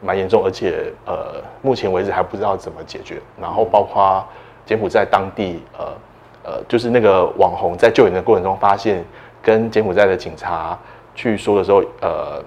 [0.00, 4.24] 蛮严重，而且呃，目前为止还不知道怎么解决，然后包括。
[4.64, 5.88] 柬埔寨当地呃
[6.44, 9.04] 呃，就是那个网红在救援的过程中发现，
[9.42, 10.78] 跟柬埔寨的警察
[11.14, 12.42] 去说的时候，呃，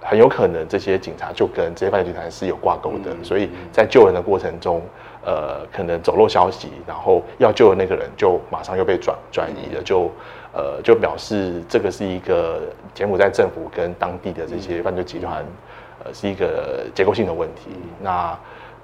[0.00, 4.80] 很有可能这些警察就跟这些犯罪集团是有挂钩的，所以在救援的过程中，
[5.24, 10.10] 呃，可能走漏消息，然后要救的那个人就马上又被转转移了，就
[10.52, 12.62] 呃就表示这个是一个
[12.94, 15.44] 柬埔寨政府跟当地的这些犯罪集团。
[16.02, 17.68] 呃，是一个结构性的问题。
[17.74, 18.34] 嗯、那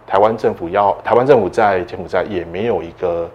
[0.07, 3.27] 台湾政府要台湾政府在柬埔寨也没有一个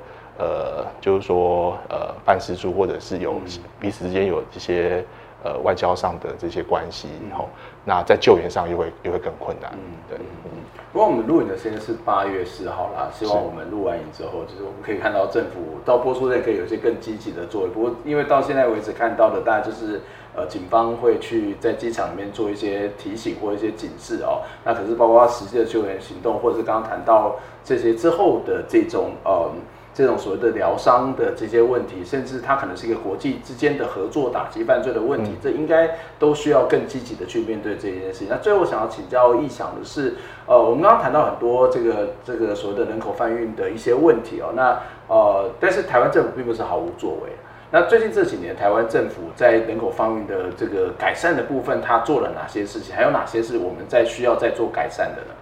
[0.41, 3.35] 呃，就是说呃办事处，或者是有
[3.79, 5.05] 彼此之间有这些
[5.43, 9.71] 呃外交上的这些关系，然后、嗯、那在救援上又会又会更困难。
[9.73, 9.79] 嗯，
[10.09, 10.17] 对。
[10.45, 10.49] 嗯，
[10.91, 17.69] 不过我们录影的时间是八月四号啦，希望我们录完影之后，就是我们可以看到政府到播出内可以有一些更积极的作为。
[17.69, 20.01] 不过因为到现在为止看到的，大家就是。
[20.33, 24.39] 呃，警方会去在机场里面做一些提醒或一些警示哦。
[24.63, 27.35] 那可是包括实际的救援行动，或者是刚刚谈到
[27.65, 29.51] 这些之后的这种呃
[29.93, 38.27] 这种所谓的疗伤的这些问题，甚至它可能是一个国际之间的合作打击犯罪的问题，嗯、这应该都需要更积极的去面对这件事情。
[38.29, 40.15] 那最后想要请教易想的是，
[40.45, 44.53] 呃，我们刚刚谈到很多这个这个所谓的人口贩运的一些问题哦。
[44.55, 47.29] 那呃，但是台湾政府并不是毫无作为。
[47.73, 52.93] 那最近这几年，台湾政府在人口贩运的这个改善的部分，它做了哪些事情？
[52.93, 55.33] 还有哪些是我们在需要再做改善的呢？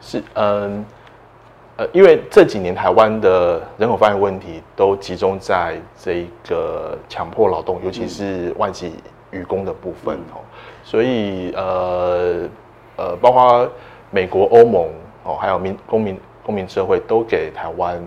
[0.00, 0.84] 是，嗯，呃，
[1.92, 8.94] 因为这几年台湾的人口贩运问题都集中在这个强迫劳动，尤其是外籍
[9.30, 10.44] 渔工的部分哦，嗯、
[10.84, 12.48] 所以呃
[12.96, 13.68] 呃，包括
[14.10, 14.88] 美国、欧盟
[15.24, 18.00] 哦，还有民公民公民社会都给台湾。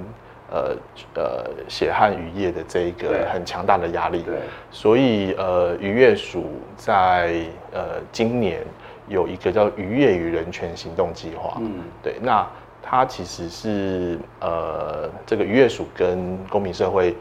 [0.48, 0.76] 呃
[1.16, 4.36] 呃，血汗渔业的这一个很强大的压力，对，
[4.70, 6.46] 所以呃，渔业署
[6.78, 7.34] 在
[7.74, 8.62] 呃今年
[9.08, 12.48] 有一个叫渔业与人权行动计划，嗯，对，那
[12.88, 17.16] 它其实是呃这个渔业署跟公民社会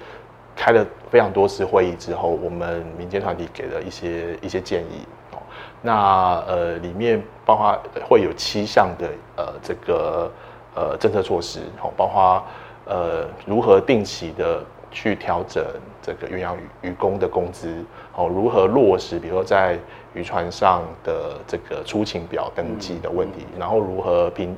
[0.55, 5.39] 开了非常多次会议之后，我们民间团体给了一些一些建议哦，
[5.81, 10.31] 那呃里面包括会有七项的呃这个
[10.75, 12.43] 呃政策措施哦，包括。
[12.87, 15.65] 呃，如何定期的去调整
[16.03, 17.83] 这个远洋渔渔工的工资？
[18.15, 19.79] 哦，如何落实，比如说在
[20.13, 24.55] 渔船上的这个出勤表登记的问题，然后如何评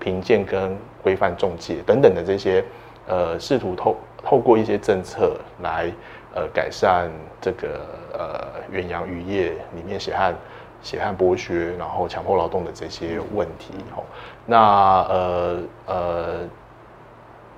[0.00, 2.64] 评鉴跟规范中介等等的这些，
[3.06, 5.90] 呃，试图透透过一些政策来
[6.34, 7.80] 呃改善这个
[8.12, 10.34] 呃远洋渔业里面血汗
[10.82, 13.74] 血汗剥削，然后强迫劳动的这些问题。
[13.96, 14.02] 哦，
[14.46, 16.24] 那呃呃。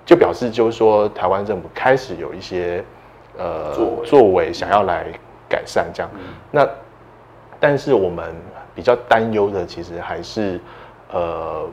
[0.09, 2.83] 就表示，就是说，台湾政府开始有一些
[3.37, 5.05] 呃作为，作为想要来
[5.51, 6.11] 改善这样。
[6.15, 6.21] 嗯、
[6.51, 6.67] 那
[7.61, 8.35] 但是我们
[8.75, 10.59] 比较担忧的，其实还是
[11.13, 11.69] 呃，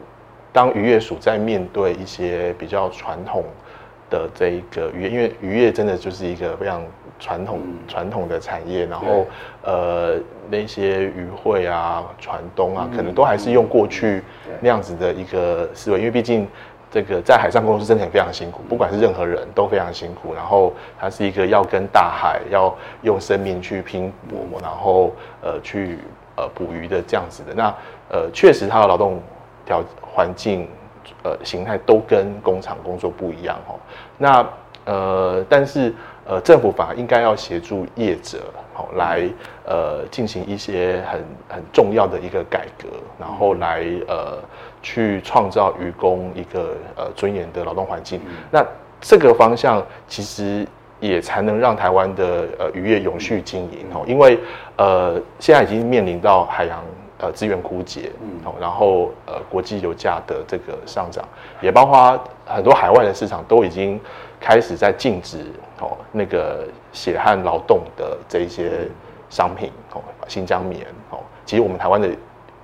[0.56, 3.44] 当渔业署在面对一些比较传统
[4.10, 6.82] 的这一个渔业，因为渔业真的就是一个非常
[7.20, 9.28] 传统传、嗯、统的产业，然后
[9.62, 10.16] 呃
[10.50, 14.24] 那些渔会啊、船东啊，可能都还是用过去
[14.62, 16.48] 那样子的一个思维，因为毕竟。
[16.92, 20.34] 这个在海上工作是真的很非常辛苦，不管是任何人都非常辛苦。
[20.34, 26.00] 然后它是一个要跟大海要用生命去拼搏，然后呃去
[26.38, 27.54] 呃捕鱼的这样子的。
[27.54, 27.76] 那
[28.08, 29.22] 呃确实它的劳动
[29.66, 30.68] 条环境
[31.24, 33.76] 呃形态都跟工厂工作不一样哦。
[34.18, 34.48] 那
[34.86, 35.94] 呃但是
[36.26, 38.40] 呃政府反而应该要协助业者
[38.76, 39.28] 哦来
[39.66, 42.88] 呃进行一些很很重要的一个改革，
[43.20, 44.38] 然后来呃。
[44.88, 48.64] 去创造渔工一个呃尊严的劳动环境，嗯、那
[49.02, 50.64] 这个方向其实
[51.00, 54.40] 也才能让台湾的呃渔业永续经营哦，因为
[54.78, 56.84] 呃现在已经面临到海洋
[57.20, 58.12] 呃资源枯竭，
[58.44, 61.24] 哦，然后呃国际油价的这个上涨，
[61.62, 64.00] 也包括很多海外的市场都已经
[64.40, 65.46] 开始在禁止
[65.80, 68.88] 哦那个血汗劳动的这一些
[69.30, 72.10] 商品哦，新疆棉哦，其实我们台湾的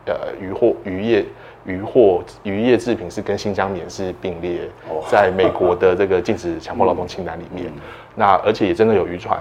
[0.06, 1.26] 呃渔获渔业。
[1.64, 4.68] 渔获渔业制品是跟新疆棉是并列
[5.08, 7.72] 在美国的这个禁止强迫劳动清单里面，
[8.16, 9.40] 那而且也真的有渔船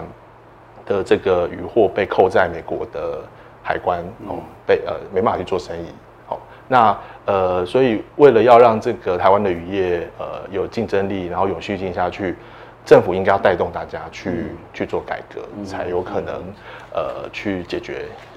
[0.84, 3.22] 的这个渔获被扣在美国的
[3.70, 5.86] 海关哦，被呃没办法去做生意。
[6.26, 12.34] 好，那呃所以为了要让这个台湾的渔业呃有竞争力，然后永续经营下去，
[12.84, 16.42] 政府应该要带动大家去去做改革，才有可能
[16.92, 18.29] 呃去解决呃。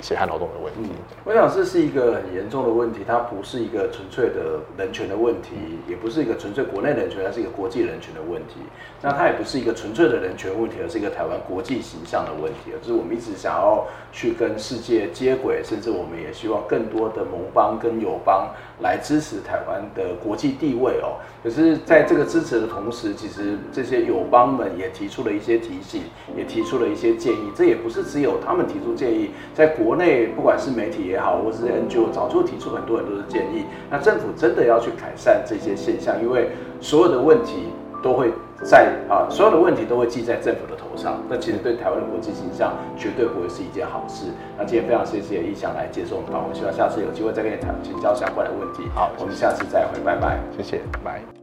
[0.00, 0.88] 血汗劳动的问题，嗯，
[1.24, 5.50] 我想这是一个很严重的问题，它不是一个纯粹的人权的问题，
[5.88, 8.60] 也不是一个纯粹国内人权，它是一个国际人权的问题。
[9.02, 12.70] 那它也不是一个纯粹的人权问题，而是一个台湾国际形象的问题。
[12.80, 18.48] 就是我们一直想要去跟世界接轨，甚至我们也希望更多的盟邦跟友邦
[18.82, 21.16] 来支持台湾的国际地位哦。
[21.42, 26.02] 可是，在这个支持的同时，其实这些友邦们也提出了一些提醒，
[26.36, 27.50] 也提出了一些建议。
[27.54, 33.64] 这也不是只有他们提出建议，在国内不管是媒体也好，或是 NGO，早就提出很多很多的建议。
[33.90, 37.64] 那政府真的要去改善这些现象，因为所有的问题
[38.02, 38.30] 都会
[38.62, 41.20] 在啊，所有的问题都会记在政府的头上。
[41.28, 44.26] 那其实对台湾的国际形象绝对不会是一件好事。
[44.56, 48.88] 那今天非常谢谢逸翔来接受我们访问，希望下次有机会再跟你谈请教相关的问题。
[48.94, 51.41] 好，我们下次再会，拜拜，谢谢，拜拜。